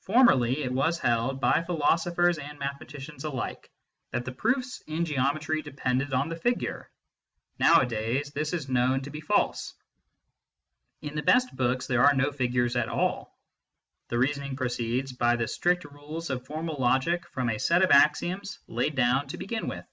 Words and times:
Formerly, 0.00 0.62
it 0.64 0.70
was 0.74 0.98
held 0.98 1.40
by 1.40 1.62
philosophers 1.62 2.36
and 2.36 2.58
mathematicians 2.58 3.24
alike 3.24 3.70
that 4.10 4.26
the 4.26 4.30
proofs 4.30 4.82
in 4.86 5.06
Geometry 5.06 5.62
depended 5.62 6.12
on 6.12 6.28
the 6.28 6.36
figure; 6.36 6.90
nowadays, 7.58 8.32
this 8.34 8.52
is 8.52 8.68
known 8.68 9.00
to 9.00 9.08
be 9.10 9.22
false. 9.22 9.72
In 11.00 11.14
the 11.14 11.22
best 11.22 11.56
books 11.56 11.86
there 11.86 12.04
are 12.04 12.12
no 12.12 12.32
figures 12.32 12.76
at 12.76 12.90
all. 12.90 13.34
The 14.08 14.18
reasoning 14.18 14.56
proceeds 14.56 15.14
by 15.14 15.36
the 15.36 15.48
strict 15.48 15.84
rules 15.86 16.28
of 16.28 16.44
formal 16.44 16.76
logic 16.78 17.26
from 17.30 17.48
a 17.48 17.56
set 17.58 17.82
of 17.82 17.90
axioms 17.90 18.58
laid 18.66 18.94
down 18.94 19.28
to 19.28 19.38
begin 19.38 19.68
with. 19.68 19.86